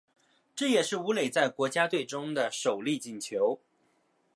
[0.55, 3.59] 这也是武磊在国家队中的首粒进球。